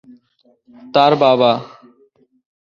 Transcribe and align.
তার 0.93 1.11
বাবা। 1.15 1.51